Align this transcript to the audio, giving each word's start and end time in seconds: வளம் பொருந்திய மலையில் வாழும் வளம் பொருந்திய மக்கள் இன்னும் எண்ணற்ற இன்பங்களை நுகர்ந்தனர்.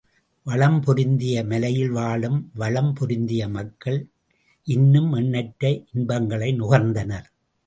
வளம் 0.45 0.81
பொருந்திய 0.81 1.43
மலையில் 1.43 1.89
வாழும் 1.89 2.39
வளம் 2.53 2.93
பொருந்திய 2.93 3.47
மக்கள் 3.47 3.99
இன்னும் 4.67 5.11
எண்ணற்ற 5.13 5.83
இன்பங்களை 5.93 6.49
நுகர்ந்தனர். 6.53 7.27